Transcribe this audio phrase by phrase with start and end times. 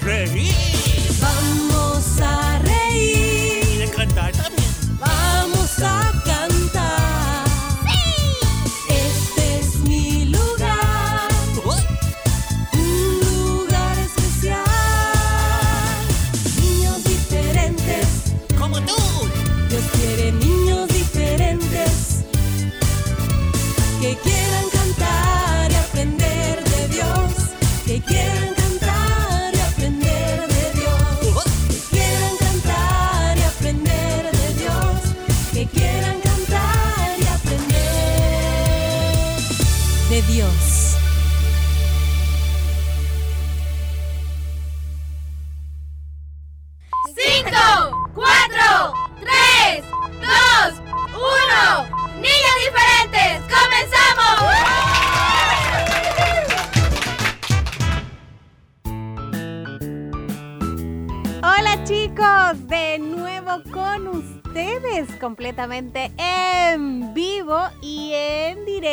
[0.00, 0.51] reír!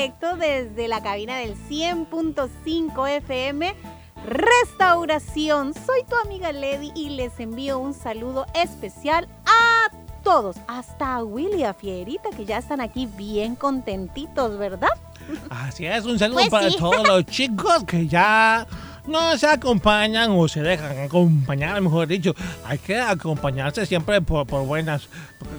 [0.09, 3.75] Directo desde la cabina del 100.5 FM
[4.25, 5.73] Restauración.
[5.73, 9.91] Soy tu amiga Lady y les envío un saludo especial a
[10.23, 14.89] todos, hasta a Willy, a Fierita, que ya están aquí bien contentitos, ¿verdad?
[15.49, 16.77] Así es, un saludo Pues para sí.
[16.77, 18.65] todos los chicos que ya
[19.09, 22.33] nos acompañan o se dejan acompañar, mejor dicho.
[22.63, 25.09] Hay que acompañarse siempre por, por buenas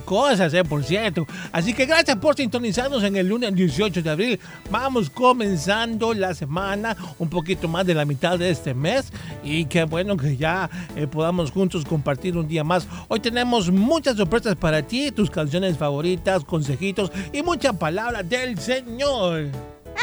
[0.05, 1.27] cosas, eh, por cierto.
[1.53, 4.41] Así que gracias por sintonizarnos en el lunes 18 de abril.
[4.71, 9.13] Vamos comenzando la semana, un poquito más de la mitad de este mes.
[9.43, 12.87] Y qué bueno que ya eh, podamos juntos compartir un día más.
[13.09, 19.51] Hoy tenemos muchas sorpresas para ti, tus canciones favoritas, consejitos y mucha palabra del Señor.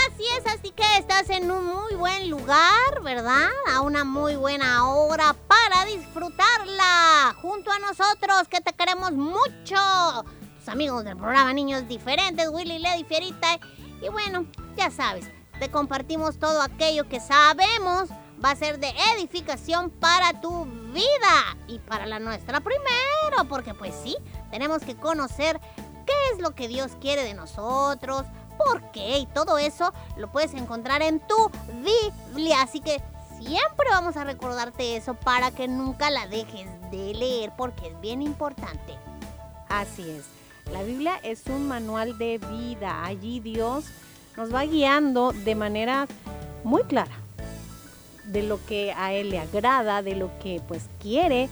[0.06, 3.50] Así es, así que estás en un muy buen lugar, ¿verdad?
[3.74, 10.26] A una muy buena hora para disfrutarla junto a nosotros, que te queremos mucho.
[10.60, 13.60] Tus amigos del programa Niños Diferentes, Willy, Lady, Fierita.
[14.02, 15.26] Y bueno, ya sabes,
[15.60, 18.10] te compartimos todo aquello que sabemos
[18.44, 23.96] va a ser de edificación para tu vida y para la nuestra primero, porque pues
[24.04, 24.16] sí,
[24.52, 25.60] tenemos que conocer
[26.06, 28.24] qué es lo que Dios quiere de nosotros,
[28.58, 31.52] por qué y todo eso lo puedes encontrar en tu
[31.84, 32.62] Biblia.
[32.62, 33.02] Así que
[33.38, 38.22] siempre vamos a recordarte eso para que nunca la dejes de leer porque es bien
[38.22, 38.96] importante.
[39.70, 40.26] Así es.
[40.72, 43.06] La Biblia es un manual de vida.
[43.06, 43.86] Allí Dios
[44.36, 46.08] nos va guiando de manera
[46.64, 47.16] muy clara
[48.26, 51.50] de lo que a Él le agrada, de lo que pues quiere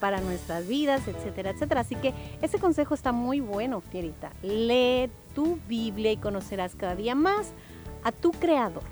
[0.00, 1.80] para nuestras vidas, etcétera, etcétera.
[1.80, 2.12] Así que
[2.42, 4.30] ese consejo está muy bueno, Fierita.
[4.42, 7.52] Lee tu Biblia y conocerás cada día más
[8.02, 8.82] a tu Creador,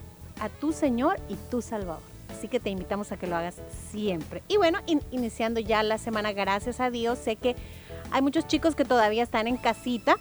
[0.41, 2.03] a tu Señor y tu Salvador.
[2.31, 3.57] Así que te invitamos a que lo hagas
[3.91, 4.43] siempre.
[4.47, 7.57] Y bueno, in- iniciando ya la semana, gracias a Dios, sé que
[8.13, 10.17] hay muchos chicos que todavía están en casita.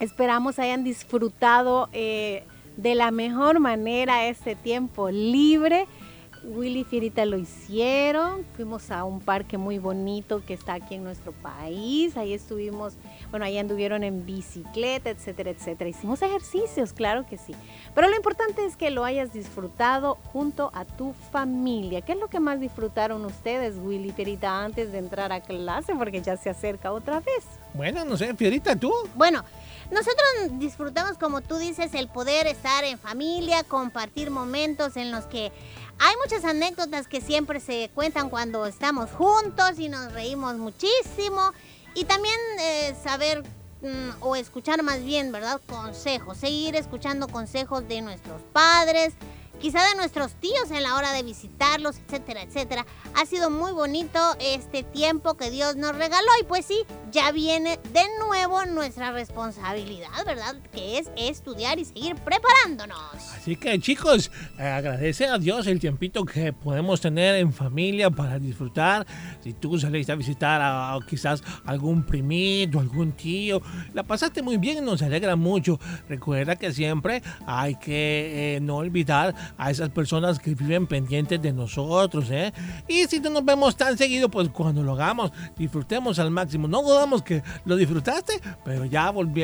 [0.00, 2.44] Esperamos hayan disfrutado eh,
[2.76, 5.86] de la mejor manera este tiempo libre.
[6.42, 8.44] Willy y Fierita lo hicieron.
[8.56, 12.16] Fuimos a un parque muy bonito que está aquí en nuestro país.
[12.16, 12.94] Ahí estuvimos,
[13.30, 15.90] bueno, ahí anduvieron en bicicleta, etcétera, etcétera.
[15.90, 17.54] Hicimos ejercicios, claro que sí.
[17.94, 22.00] Pero lo importante es que lo hayas disfrutado junto a tu familia.
[22.00, 25.94] ¿Qué es lo que más disfrutaron ustedes, Willy y Fierita, antes de entrar a clase?
[25.94, 27.44] Porque ya se acerca otra vez.
[27.74, 28.92] Bueno, no sé, Fierita, tú.
[29.14, 29.44] Bueno,
[29.90, 35.50] nosotros disfrutamos, como tú dices, el poder estar en familia, compartir momentos en los que
[36.02, 41.52] hay muchas anécdotas que siempre se cuentan cuando estamos juntos y nos reímos muchísimo.
[41.94, 43.42] Y también eh, saber
[43.82, 45.60] mm, o escuchar más bien, ¿verdad?
[45.66, 49.12] Consejos, seguir escuchando consejos de nuestros padres
[49.60, 52.86] quizá de nuestros tíos en la hora de visitarlos, etcétera, etcétera.
[53.14, 56.78] Ha sido muy bonito este tiempo que Dios nos regaló y pues sí,
[57.12, 60.56] ya viene de nuevo nuestra responsabilidad, ¿verdad?
[60.72, 62.98] Que es estudiar y seguir preparándonos.
[63.36, 68.38] Así que chicos, eh, agradece a Dios el tiempito que podemos tener en familia para
[68.38, 69.06] disfrutar.
[69.42, 73.60] Si tú saliste a visitar a, a quizás algún primito, algún tío,
[73.92, 75.78] la pasaste muy bien, nos alegra mucho.
[76.08, 81.52] Recuerda que siempre hay que eh, no olvidar a esas personas que viven pendientes de
[81.52, 82.52] nosotros, ¿eh?
[82.88, 86.68] Y si no nos vemos tan seguido, pues cuando lo hagamos, disfrutemos al máximo.
[86.68, 89.42] No dudamos que lo disfrutaste, pero ya volví,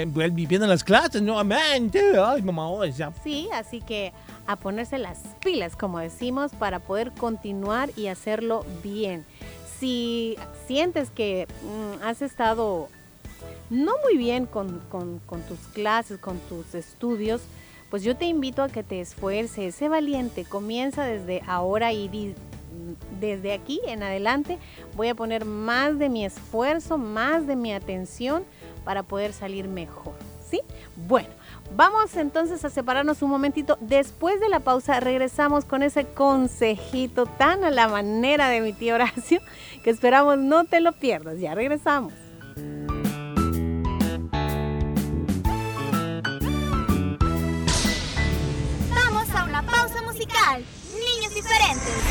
[0.66, 2.00] las clases nuevamente.
[2.18, 3.12] Ay, mamá, hoy ya.
[3.22, 4.12] Sí, así que
[4.46, 9.24] a ponerse las pilas, como decimos, para poder continuar y hacerlo bien.
[9.78, 10.36] Si
[10.66, 12.88] sientes que mm, has estado
[13.68, 14.80] no muy bien con
[15.48, 17.42] tus clases, con tus estudios,
[17.90, 22.34] pues yo te invito a que te esfuerces, sé valiente, comienza desde ahora y
[23.20, 24.58] desde aquí en adelante
[24.96, 28.44] voy a poner más de mi esfuerzo, más de mi atención
[28.84, 30.14] para poder salir mejor,
[30.48, 30.60] ¿sí?
[31.08, 31.28] Bueno,
[31.74, 33.78] vamos entonces a separarnos un momentito.
[33.80, 38.94] Después de la pausa regresamos con ese consejito tan a la manera de mi tío
[38.94, 39.40] Horacio
[39.82, 41.38] que esperamos no te lo pierdas.
[41.38, 42.12] Ya regresamos.
[50.26, 50.64] Pausa musical.
[50.94, 52.05] Niños diferentes.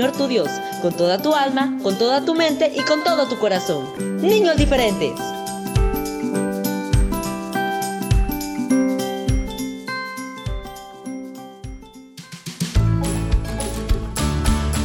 [0.00, 0.48] Señor tu Dios
[0.80, 3.84] con toda tu alma, con toda tu mente y con todo tu corazón.
[4.22, 5.12] Niños diferentes.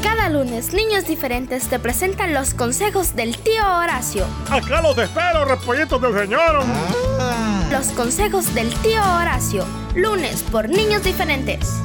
[0.03, 4.25] Cada lunes, niños diferentes te presentan los consejos del tío Horacio.
[4.49, 6.61] Acá los espero, repollitos del señor.
[7.71, 9.63] Los consejos del tío Horacio.
[9.95, 11.84] Lunes por niños diferentes.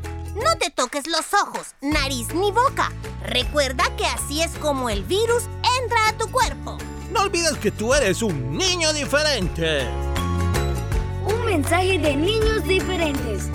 [0.35, 2.91] No te toques los ojos, nariz ni boca.
[3.25, 5.43] Recuerda que así es como el virus
[5.81, 6.77] entra a tu cuerpo.
[7.11, 9.85] No olvides que tú eres un niño diferente.
[11.25, 13.49] Un mensaje de niños diferentes.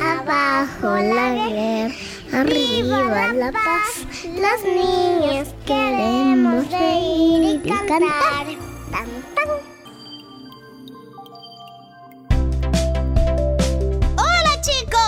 [0.00, 1.94] Abajo la guerra,
[2.32, 4.06] arriba la paz.
[4.24, 8.46] Los niños queremos reír y cantar.
[8.90, 9.75] Tan, tan.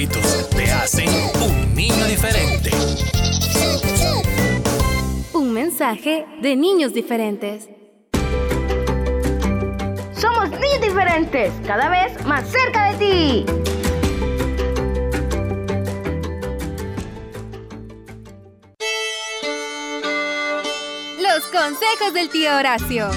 [0.00, 1.08] Hábitos te hacen
[1.42, 2.70] un niño diferente.
[5.34, 7.68] Un mensaje de niños diferentes.
[10.18, 13.44] Somos niños diferentes, cada vez más cerca de ti.
[21.20, 23.10] Los consejos del tío Horacio.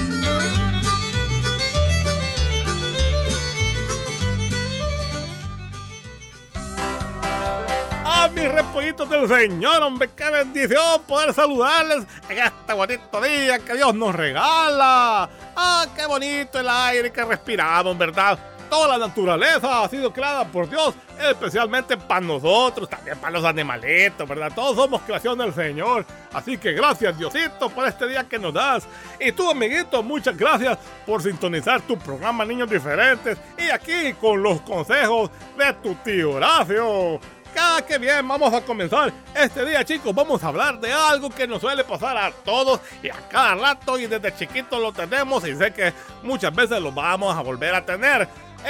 [8.24, 10.08] ¡Ah, mis repollitos del Señor, hombre!
[10.16, 15.28] ¡Qué bendición poder saludarles en este bonito día que Dios nos regala!
[15.54, 18.38] ¡Ah, qué bonito el aire que respiramos, verdad!
[18.70, 24.26] Toda la naturaleza ha sido creada por Dios, especialmente para nosotros, también para los animalitos,
[24.26, 24.50] ¿verdad?
[24.54, 26.06] Todos somos creación del Señor.
[26.32, 28.88] Así que gracias, Diosito, por este día que nos das.
[29.20, 33.36] Y tú, amiguito, muchas gracias por sintonizar tu programa Niños Diferentes.
[33.58, 37.20] Y aquí con los consejos de tu tío Horacio.
[37.54, 40.12] Cada que bien, vamos a comenzar este día, chicos.
[40.12, 43.96] Vamos a hablar de algo que nos suele pasar a todos y a cada rato.
[43.96, 45.92] Y desde chiquitos lo tenemos y sé que
[46.24, 48.28] muchas veces lo vamos a volver a tener.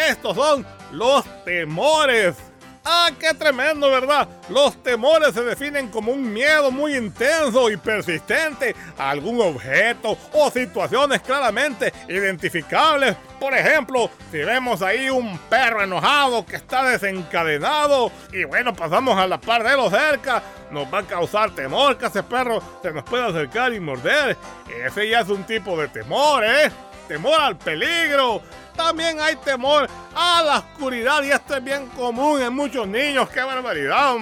[0.09, 2.53] Estos son los temores.
[2.87, 4.29] Ah, qué tremendo, ¿verdad?
[4.50, 10.50] Los temores se definen como un miedo muy intenso y persistente a algún objeto o
[10.50, 13.17] situaciones claramente identificables.
[13.41, 19.26] Por ejemplo, si vemos ahí un perro enojado que está desencadenado y bueno, pasamos a
[19.26, 23.05] la par de lo cerca, nos va a causar temor que ese perro se nos
[23.05, 24.37] pueda acercar y morder.
[24.85, 26.71] Ese ya es un tipo de temor, ¿eh?
[27.09, 28.43] Temor al peligro.
[28.76, 33.28] También hay temor a la oscuridad y esto es bien común en muchos niños.
[33.31, 34.16] ¡Qué barbaridad!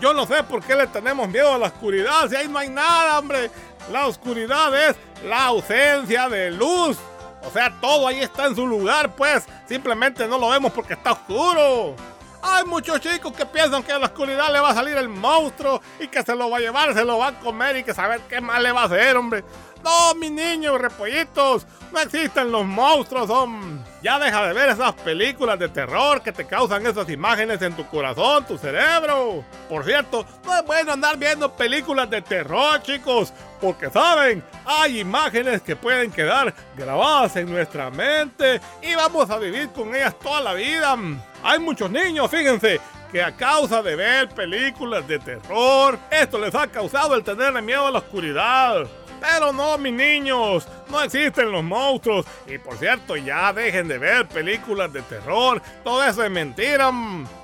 [0.00, 2.68] Yo no sé por qué le tenemos miedo a la oscuridad si ahí no hay
[2.68, 3.50] nada, hombre.
[3.90, 6.98] La oscuridad es la ausencia de luz.
[7.44, 9.44] O sea, todo ahí está en su lugar, pues.
[9.66, 11.94] Simplemente no lo vemos porque está oscuro.
[12.42, 15.80] Hay muchos chicos que piensan que a la oscuridad le va a salir el monstruo
[16.00, 18.20] y que se lo va a llevar, se lo va a comer y que saber
[18.28, 19.44] qué mal le va a hacer, hombre.
[19.82, 23.84] No, mis niños, repollitos, no existen los monstruos, son.
[24.02, 27.86] Ya deja de ver esas películas de terror que te causan esas imágenes en tu
[27.86, 29.44] corazón, tu cerebro.
[29.68, 35.62] Por cierto, no es bueno andar viendo películas de terror, chicos, porque saben, hay imágenes
[35.62, 40.54] que pueden quedar grabadas en nuestra mente y vamos a vivir con ellas toda la
[40.54, 40.96] vida.
[41.42, 42.80] Hay muchos niños, fíjense,
[43.12, 47.86] que a causa de ver películas de terror, esto les ha causado el tenerle miedo
[47.86, 48.86] a la oscuridad.
[49.22, 52.26] Pero no, mis niños, no existen los monstruos.
[52.48, 55.62] Y por cierto, ya dejen de ver películas de terror.
[55.84, 56.90] Todo eso es mentira.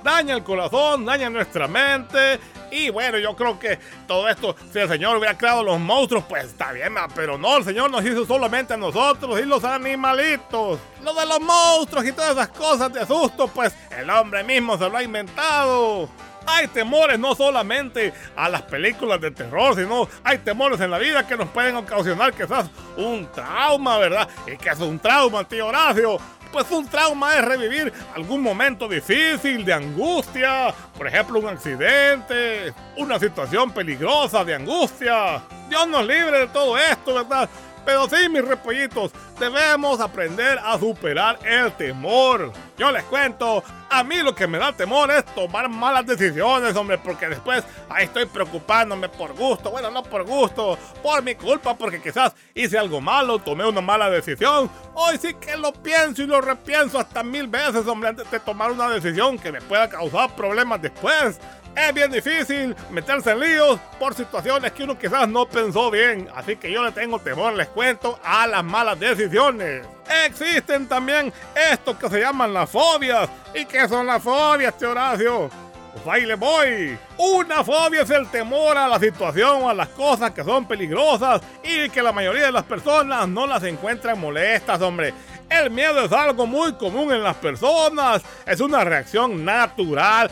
[0.03, 2.37] Daña el corazón, daña nuestra mente.
[2.69, 6.45] Y bueno, yo creo que todo esto, si el Señor hubiera creado los monstruos, pues
[6.45, 10.79] está bien, pero no, el Señor nos hizo solamente a nosotros y los animalitos.
[11.01, 14.89] Lo de los monstruos y todas esas cosas de susto, pues el hombre mismo se
[14.89, 16.09] lo ha inventado.
[16.49, 21.25] Hay temores no solamente a las películas de terror, sino hay temores en la vida
[21.27, 24.27] que nos pueden ocasionar quizás un trauma, ¿verdad?
[24.47, 26.17] ¿Y qué es un trauma, tío Horacio?
[26.51, 33.19] Pues un trauma es revivir algún momento difícil, de angustia, por ejemplo un accidente, una
[33.19, 35.43] situación peligrosa de angustia.
[35.69, 37.47] Dios nos libre de todo esto, ¿verdad?
[37.89, 42.53] Pero sí, mis repollitos, debemos aprender a superar el temor.
[42.77, 46.99] Yo les cuento, a mí lo que me da temor es tomar malas decisiones, hombre,
[46.99, 49.71] porque después ahí estoy preocupándome por gusto.
[49.71, 54.07] Bueno, no por gusto, por mi culpa, porque quizás hice algo malo, tomé una mala
[54.11, 54.69] decisión.
[54.93, 58.69] Hoy sí que lo pienso y lo repienso hasta mil veces, hombre, antes de tomar
[58.69, 61.39] una decisión que me pueda causar problemas después.
[61.75, 66.27] Es bien difícil meterse en líos por situaciones que uno quizás no pensó bien.
[66.35, 69.85] Así que yo le tengo temor, les cuento, a las malas decisiones.
[70.25, 71.31] Existen también
[71.71, 73.29] estos que se llaman las fobias.
[73.53, 75.49] ¿Y qué son las fobias, tío Horacio?
[75.93, 76.97] Pues ahí le voy.
[77.17, 81.41] Una fobia es el temor a la situación o a las cosas que son peligrosas
[81.63, 85.13] y que la mayoría de las personas no las encuentran molestas, hombre.
[85.49, 88.21] El miedo es algo muy común en las personas.
[88.45, 90.29] Es una reacción natural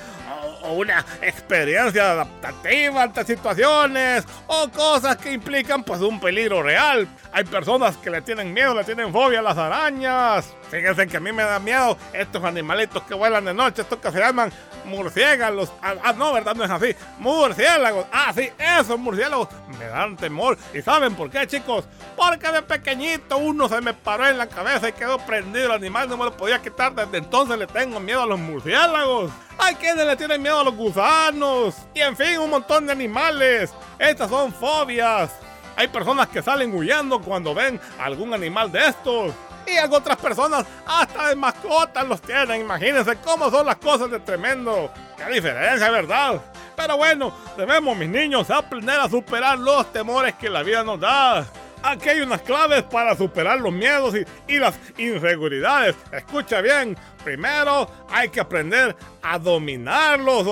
[0.68, 7.08] o una experiencia adaptativa ante situaciones o cosas que implican pues un peligro real.
[7.32, 10.54] Hay personas que le tienen miedo, le tienen fobia a las arañas.
[10.70, 14.12] Fíjense que a mí me da miedo estos animalitos que vuelan de noche, estos que
[14.12, 14.52] se llaman
[14.86, 15.72] murciélagos.
[15.82, 16.56] Ah, ah, no, ¿verdad?
[16.56, 16.96] No es así.
[17.20, 18.06] Murciélagos.
[18.12, 19.48] Ah, sí, esos murciélagos
[19.80, 20.58] me dan temor.
[20.74, 21.86] ¿Y saben por qué, chicos?
[22.16, 26.10] Porque de pequeñito uno se me paró en la cabeza y quedó prendido el animal,
[26.10, 26.94] no me lo podía quitar.
[26.94, 29.32] Desde entonces le tengo miedo a los murciélagos.
[29.60, 31.76] Hay quienes le tienen miedo a los gusanos.
[31.94, 33.74] Y en fin, un montón de animales.
[34.00, 35.32] Estas son fobias.
[35.76, 39.34] Hay personas que salen huyendo cuando ven algún animal de estos.
[39.68, 42.62] Y otras personas hasta de mascotas los tienen.
[42.62, 44.92] Imagínense cómo son las cosas de tremendo.
[45.18, 46.42] Qué diferencia, ¿verdad?
[46.76, 51.46] Pero bueno, debemos, mis niños, aprender a superar los temores que la vida nos da.
[51.84, 54.16] Aquí hay unas claves para superar los miedos
[54.48, 55.96] y, las inseguridades.
[56.12, 56.98] Escucha bien,
[57.28, 60.48] primero hay que aprender a dominarlos.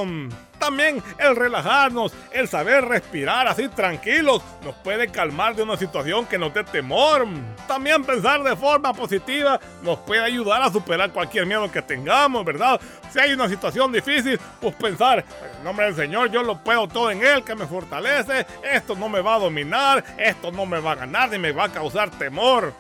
[0.60, 6.38] También el relajarnos, el saber respirar así tranquilos, nos puede calmar de una situación que
[6.38, 7.28] nos dé temor.
[7.66, 12.82] También pensar de forma positiva nos puede ayudar a superar cualquier miedo que tengamos, ¿verdad?
[13.10, 16.90] Si hay una situación difícil, pues pensar, en el nombre del Señor, yo lo puedo
[16.90, 20.80] todo en Él, que me fortalece, esto no me va a dominar, esto no me
[20.80, 22.74] va a ganar ni me va a causar temor.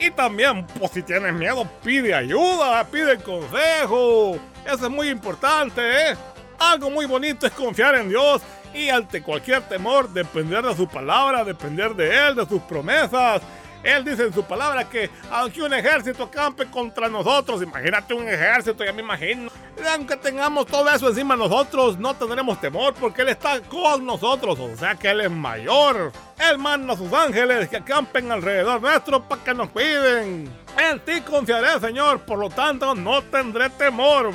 [0.00, 4.38] Y también, pues si tienes miedo, pide ayuda, pide consejo.
[4.64, 6.16] Eso es muy importante, ¿eh?
[6.58, 8.40] Algo muy bonito es confiar en Dios
[8.72, 13.42] y ante cualquier temor depender de su palabra, depender de Él, de sus promesas.
[13.82, 18.84] Él dice en su palabra que aunque un ejército acampe contra nosotros, imagínate un ejército,
[18.84, 19.50] ya me imagino,
[19.92, 24.58] aunque tengamos todo eso encima de nosotros, no tendremos temor porque Él está con nosotros,
[24.58, 26.12] o sea que Él es mayor.
[26.38, 30.50] Él manda a sus ángeles que acampen alrededor nuestro para que nos cuiden.
[30.78, 34.30] En ti confiaré, Señor, por lo tanto no tendré temor.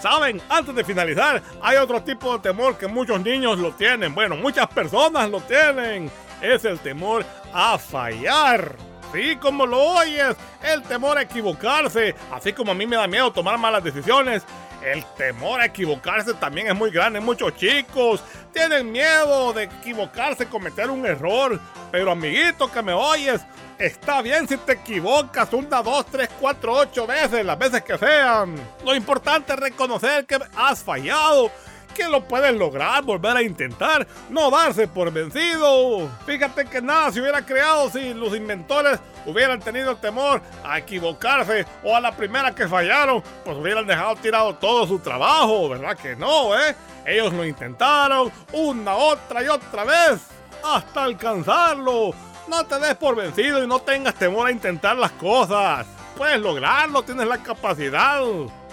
[0.00, 4.14] Saben, antes de finalizar, hay otro tipo de temor que muchos niños lo tienen.
[4.14, 6.10] Bueno, muchas personas lo tienen.
[6.40, 7.24] Es el temor
[7.56, 8.76] a fallar.
[9.14, 12.14] Sí, como lo oyes, el temor a equivocarse.
[12.30, 14.42] Así como a mí me da miedo tomar malas decisiones.
[14.84, 17.18] El temor a equivocarse también es muy grande.
[17.18, 21.58] Muchos chicos tienen miedo de equivocarse, cometer un error.
[21.90, 23.40] Pero amiguito que me oyes,
[23.78, 28.54] está bien si te equivocas una, dos, tres, cuatro, ocho veces, las veces que sean.
[28.84, 31.50] Lo importante es reconocer que has fallado
[31.96, 36.08] que lo puedes lograr, volver a intentar, no darse por vencido.
[36.26, 41.96] Fíjate que nada se hubiera creado si los inventores hubieran tenido temor a equivocarse o
[41.96, 46.58] a la primera que fallaron, pues hubieran dejado tirado todo su trabajo, ¿verdad que no,
[46.58, 46.76] eh?
[47.06, 50.26] Ellos lo intentaron una, otra y otra vez
[50.64, 52.10] hasta alcanzarlo.
[52.48, 55.86] No te des por vencido y no tengas temor a intentar las cosas.
[56.16, 58.20] Puedes lograrlo, tienes la capacidad.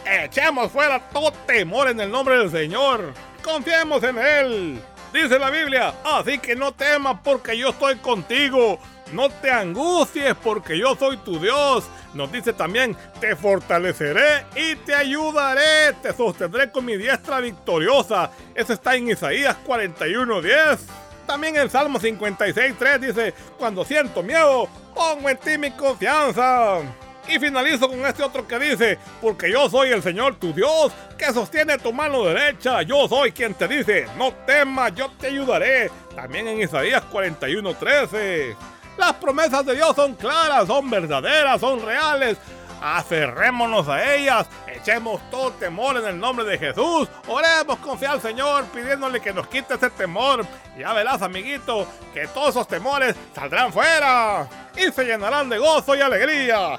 [0.05, 3.13] Echemos fuera todo temor en el nombre del Señor.
[3.43, 4.81] Confiemos en Él.
[5.13, 8.79] Dice la Biblia, así que no temas porque yo estoy contigo.
[9.11, 11.85] No te angusties porque yo soy tu Dios.
[12.15, 15.93] Nos dice también, te fortaleceré y te ayudaré.
[16.01, 18.31] Te sostendré con mi diestra victoriosa.
[18.55, 20.79] Eso está en Isaías 41:10.
[21.27, 26.79] También el Salmo 56.3 dice, cuando siento miedo, pongo en ti mi confianza.
[27.27, 31.31] Y finalizo con este otro que dice, porque yo soy el Señor tu Dios, que
[31.33, 32.81] sostiene tu mano derecha.
[32.81, 35.89] Yo soy quien te dice, no temas, yo te ayudaré.
[36.15, 38.55] También en Isaías 41:13.
[38.97, 42.37] Las promesas de Dios son claras, son verdaderas, son reales.
[42.85, 47.07] Aferrémonos a ellas, echemos todo temor en el nombre de Jesús.
[47.27, 50.45] Oremos confiar al Señor pidiéndole que nos quite ese temor.
[50.77, 56.01] Ya verás, amiguito, que todos esos temores saldrán fuera y se llenarán de gozo y
[56.01, 56.77] alegría.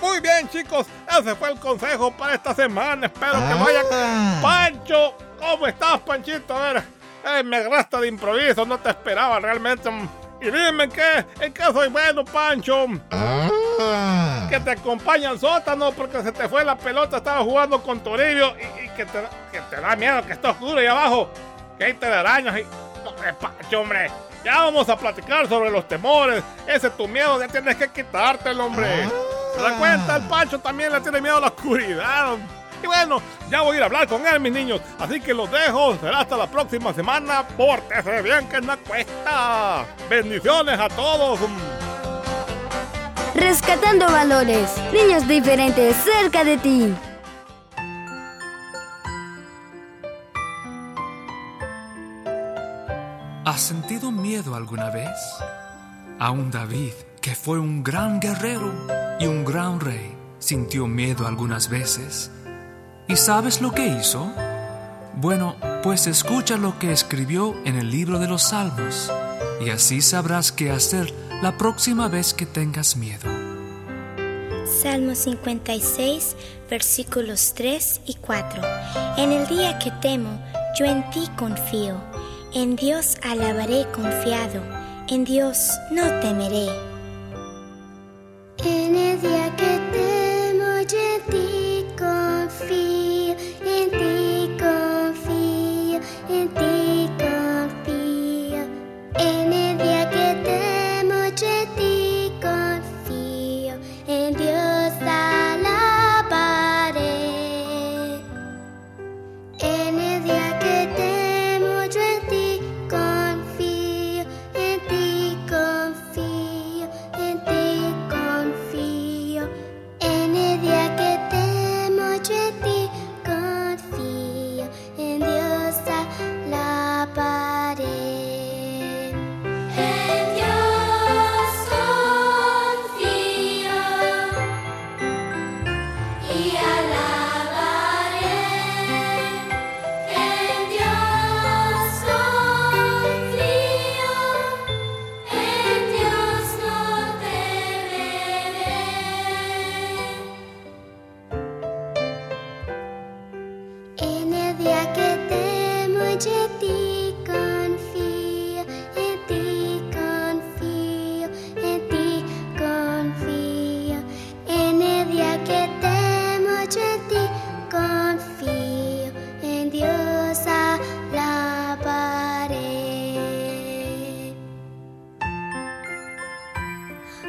[0.00, 0.86] Muy bien, chicos,
[1.18, 3.06] ese fue el consejo para esta semana.
[3.06, 3.82] Espero que vaya.
[4.42, 6.54] Pancho, ¿cómo estás, Panchito?
[6.54, 6.82] A ver,
[7.24, 9.90] eh, me agarraste de improviso, no te esperaba realmente.
[10.40, 12.86] Y dime en qué, en qué soy bueno, Pancho.
[14.50, 18.54] Que te acompaña al sótano porque se te fue la pelota, estaba jugando con Toribio
[18.58, 19.18] y, y que, te,
[19.50, 21.30] que te da miedo que está oscuro ahí abajo.
[21.78, 22.60] Que hay telarañas y.
[22.60, 24.10] Eh, Pancho, hombre.
[24.44, 26.44] Ya vamos a platicar sobre los temores.
[26.66, 29.08] Ese tu miedo ya tienes que quitártelo, hombre.
[29.56, 30.16] ¿Se da cuenta?
[30.16, 32.36] El Pancho también le tiene miedo a la oscuridad.
[32.82, 34.82] Y bueno, ya voy a ir a hablar con él, mis niños.
[34.98, 35.96] Así que los dejo.
[35.96, 37.42] Será hasta la próxima semana.
[37.56, 39.86] Pórtese bien, que no cuesta.
[40.10, 41.40] Bendiciones a todos.
[43.34, 44.70] Rescatando valores.
[44.92, 46.94] Niños diferentes cerca de ti.
[53.46, 55.16] ¿Has sentido miedo alguna vez?
[56.18, 56.92] Aún David,
[57.22, 62.30] que fue un gran guerrero y un gran rey, sintió miedo algunas veces.
[63.08, 64.32] ¿Y sabes lo que hizo?
[65.14, 69.12] Bueno, pues escucha lo que escribió en el libro de los Salmos,
[69.64, 73.28] y así sabrás qué hacer la próxima vez que tengas miedo.
[74.66, 76.36] Salmo 56,
[76.68, 78.62] versículos 3 y 4.
[79.16, 80.38] En el día que temo,
[80.78, 82.00] yo en ti confío.
[82.52, 84.62] En Dios alabaré confiado.
[85.08, 86.68] En Dios no temeré.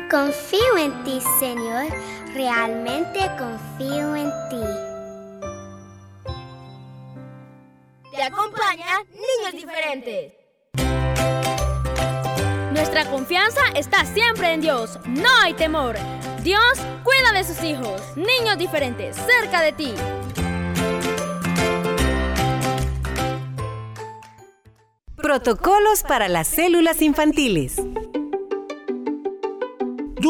[0.10, 1.88] Confío en ti, Señor,
[2.34, 4.64] realmente confío en ti.
[8.12, 10.34] Te acompaña Niños Diferentes.
[12.72, 14.98] Nuestra confianza está siempre en Dios.
[15.08, 15.98] No hay temor.
[16.42, 16.62] Dios
[17.04, 18.02] cuida de sus hijos.
[18.16, 19.94] Niños diferentes, cerca de ti.
[25.18, 27.76] Protocolos para las células infantiles.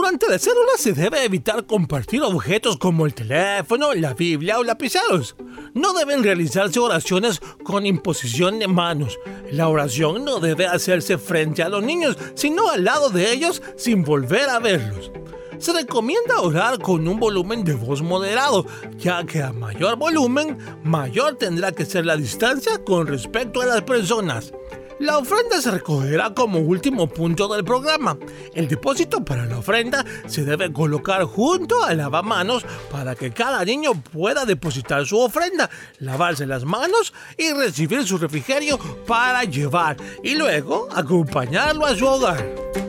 [0.07, 5.35] La célula se debe evitar compartir objetos como el teléfono, la Biblia o lapiceros.
[5.73, 9.19] No deben realizarse oraciones con imposición de manos.
[9.51, 14.03] La oración no debe hacerse frente a los niños, sino al lado de ellos sin
[14.03, 15.11] volver a verlos.
[15.57, 18.65] Se recomienda orar con un volumen de voz moderado,
[18.97, 23.81] ya que a mayor volumen, mayor tendrá que ser la distancia con respecto a las
[23.81, 24.53] personas.
[24.99, 28.17] La ofrenda se recogerá como último punto del programa.
[28.55, 33.91] El depósito para la ofrenda se debe colocar junto al lavamanos para que cada niño
[34.11, 40.87] pueda depositar su ofrenda, lavarse las manos y recibir su refrigerio para llevar y luego
[40.91, 42.86] acompañarlo a su hogar.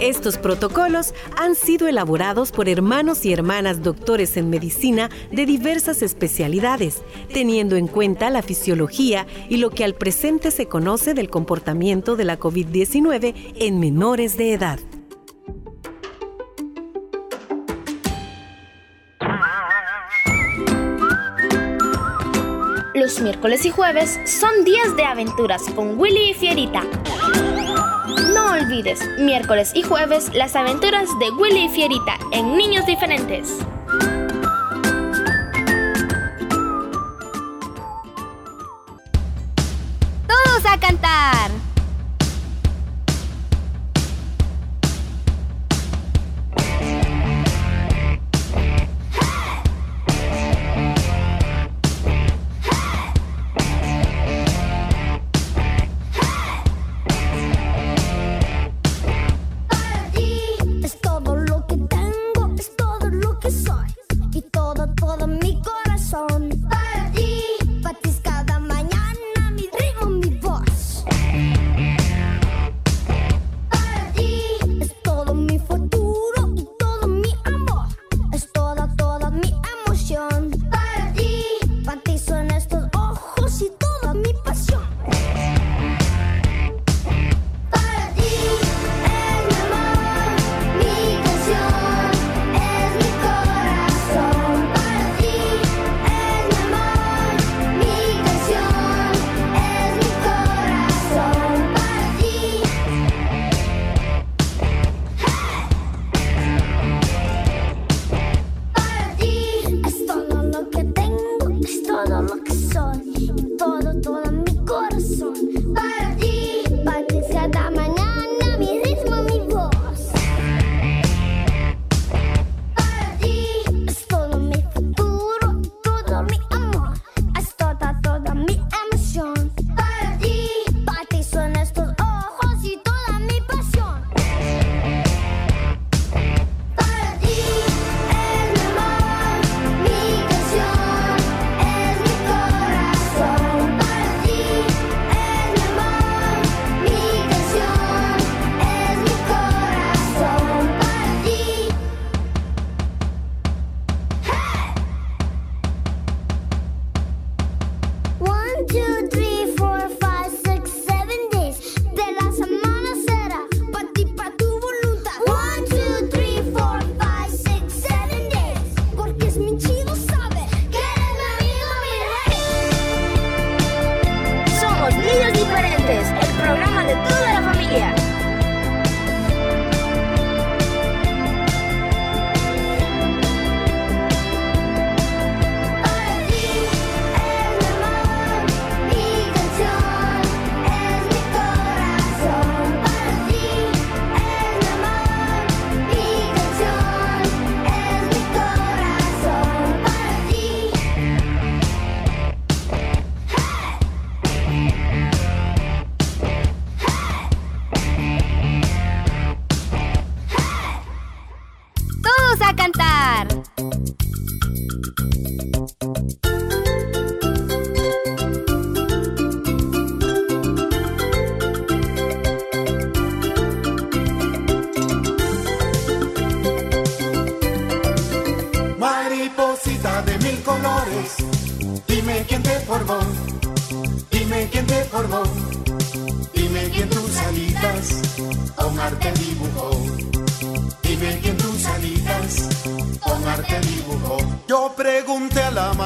[0.00, 7.02] Estos protocolos han sido elaborados por hermanos y hermanas doctores en medicina de diversas especialidades,
[7.32, 12.24] teniendo en cuenta la fisiología y lo que al presente se conoce del comportamiento de
[12.24, 14.78] la COVID-19 en menores de edad.
[22.94, 26.82] Los miércoles y jueves son días de aventuras con Willy y Fierita.
[28.16, 33.58] No olvides, miércoles y jueves, las aventuras de Willy y Fierita en Niños Diferentes.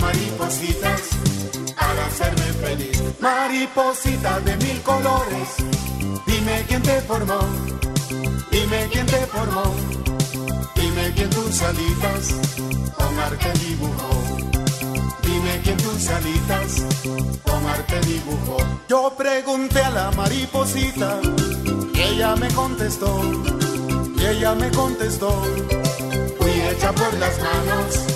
[0.00, 1.00] Maripositas
[1.78, 3.02] para hacerme feliz.
[3.20, 5.48] Mariposita de mil colores,
[6.26, 7.40] dime quién te formó.
[8.50, 9.74] Dime quién te formó.
[10.74, 12.34] Dime quién tus alitas
[12.96, 14.10] con arte dibujó.
[15.22, 16.82] Dime quién tus alitas
[17.42, 18.56] con arte dibujó.
[18.88, 21.20] Yo pregunté a la mariposita
[21.94, 23.20] y ella me contestó.
[24.18, 25.30] Y ella me contestó.
[26.38, 28.15] Fui hecha por las manos,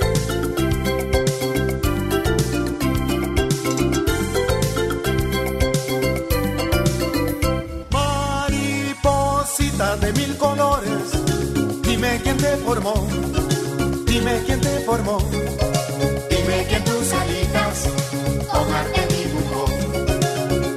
[9.81, 11.11] De mil colores,
[11.81, 12.93] dime quién te formó,
[14.05, 15.17] dime quién te formó.
[16.29, 17.89] Dime quién tus alitas
[18.51, 19.65] con arte dibujó.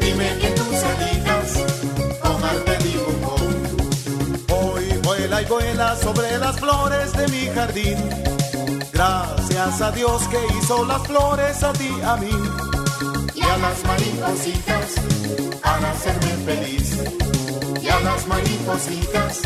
[0.01, 3.37] Dime quién tus alitas con arte dibujó.
[4.57, 7.99] Hoy vuela y vuela sobre las flores de mi jardín.
[8.91, 12.31] Gracias a Dios que hizo las flores a ti, a mí.
[13.35, 14.95] Y a las maripositas
[15.63, 17.44] para hacerme feliz.
[17.83, 19.43] Y a las maripositas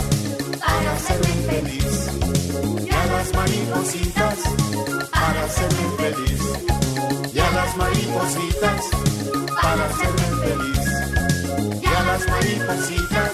[0.59, 2.11] para hacerme feliz.
[2.87, 4.39] Y a las maripositas
[5.11, 6.43] para hacerme feliz.
[7.35, 8.85] Y a las maripositas
[9.61, 10.87] para hacerme feliz.
[11.83, 13.33] Y a las maripositas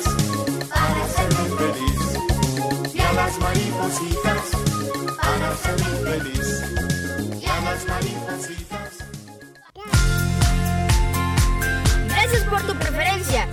[0.71, 2.95] para hacerme feliz.
[2.95, 4.43] Y a las maripositas
[5.23, 6.63] para hacerme feliz.
[7.43, 8.91] Y a las maripositas.
[12.09, 13.49] Gracias por tu preferencia.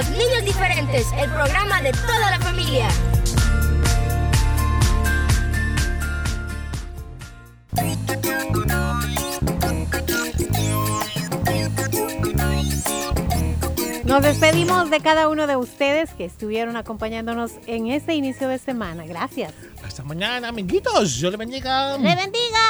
[0.00, 2.88] Somos Niños Diferentes, el programa de toda la familia.
[14.04, 19.04] Nos despedimos de cada uno de ustedes que estuvieron acompañándonos en este inicio de semana.
[19.04, 19.52] Gracias.
[19.84, 21.16] Hasta mañana, amiguitos.
[21.16, 21.98] Yo le bendiga.
[21.98, 22.69] ¡Le bendiga!